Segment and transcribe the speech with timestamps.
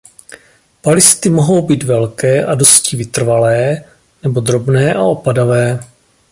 [0.81, 3.83] Palisty mohou být velké a dosti vytrvalé
[4.23, 5.79] nebo drobné a opadavé.